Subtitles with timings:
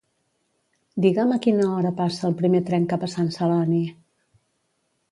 [1.05, 3.85] Digue'm a quina hora passa el primer tren cap a Sant Celoni